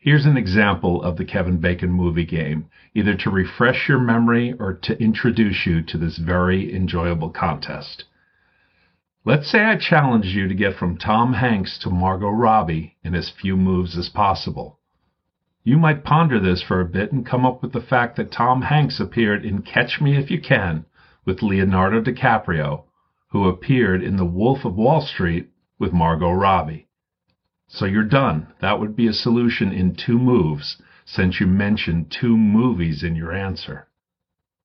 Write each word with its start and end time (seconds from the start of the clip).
Here's 0.00 0.26
an 0.26 0.36
example 0.36 1.02
of 1.02 1.16
the 1.16 1.24
Kevin 1.24 1.58
Bacon 1.58 1.90
movie 1.90 2.24
game, 2.24 2.66
either 2.94 3.16
to 3.16 3.30
refresh 3.30 3.88
your 3.88 3.98
memory 3.98 4.52
or 4.52 4.72
to 4.74 5.02
introduce 5.02 5.66
you 5.66 5.82
to 5.82 5.98
this 5.98 6.18
very 6.18 6.72
enjoyable 6.72 7.30
contest. 7.30 8.04
Let's 9.24 9.50
say 9.50 9.64
I 9.64 9.76
challenge 9.76 10.26
you 10.26 10.46
to 10.46 10.54
get 10.54 10.76
from 10.76 10.98
Tom 10.98 11.32
Hanks 11.32 11.78
to 11.80 11.90
Margot 11.90 12.30
Robbie 12.30 12.96
in 13.02 13.16
as 13.16 13.28
few 13.28 13.56
moves 13.56 13.98
as 13.98 14.08
possible. 14.08 14.78
You 15.64 15.78
might 15.78 16.04
ponder 16.04 16.38
this 16.38 16.62
for 16.62 16.80
a 16.80 16.88
bit 16.88 17.10
and 17.10 17.26
come 17.26 17.44
up 17.44 17.60
with 17.60 17.72
the 17.72 17.80
fact 17.80 18.16
that 18.16 18.30
Tom 18.30 18.62
Hanks 18.62 19.00
appeared 19.00 19.44
in 19.44 19.62
Catch 19.62 20.00
Me 20.00 20.16
If 20.16 20.30
You 20.30 20.40
Can 20.40 20.86
with 21.24 21.42
Leonardo 21.42 22.00
DiCaprio, 22.00 22.84
who 23.30 23.48
appeared 23.48 24.04
in 24.04 24.16
The 24.16 24.24
Wolf 24.24 24.64
of 24.64 24.76
Wall 24.76 25.00
Street 25.00 25.50
with 25.78 25.92
Margot 25.92 26.30
Robbie. 26.30 26.87
So 27.68 27.84
you're 27.84 28.04
done. 28.04 28.46
That 28.60 28.80
would 28.80 28.96
be 28.96 29.06
a 29.06 29.12
solution 29.12 29.72
in 29.72 29.94
two 29.94 30.18
moves, 30.18 30.80
since 31.04 31.38
you 31.38 31.46
mentioned 31.46 32.10
two 32.10 32.36
movies 32.36 33.02
in 33.02 33.14
your 33.14 33.32
answer. 33.32 33.88